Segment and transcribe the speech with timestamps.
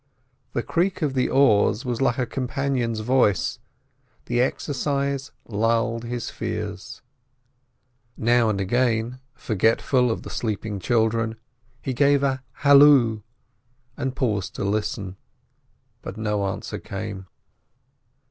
[0.53, 3.59] The creak of the oars was like a companion's voice,
[4.25, 7.03] the exercise lulled his fears.
[8.17, 11.35] Now and again, forgetful of the sleeping children,
[11.83, 13.21] he gave a halloo,
[13.95, 15.17] and paused to listen.
[16.01, 17.27] But no answer came.